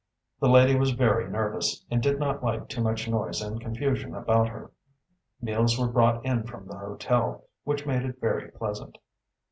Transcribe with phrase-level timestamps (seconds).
[0.39, 4.49] The lady was very nervous, and did not like too much noise and confusion about
[4.49, 4.71] her.
[5.39, 8.97] Meals were brought in from the hotel, which made it very pleasant.